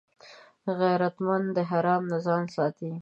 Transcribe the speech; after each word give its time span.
غیرتمند 0.79 1.47
د 1.57 1.59
حرام 1.71 2.03
نه 2.11 2.17
ځان 2.25 2.43
ساتي 2.55 2.91